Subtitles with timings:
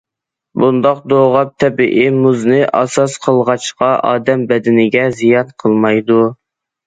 [0.61, 6.19] بۇنداق دوغاپ تەبىئىي مۇزنى ئاساس قىلغاچقا ئادەم بەدىنىگە زىيان قىلمايدۇ.